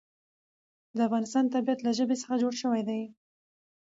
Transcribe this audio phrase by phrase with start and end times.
[0.95, 3.01] د افغانستان طبیعت له ژبې څخه جوړ شوی دی.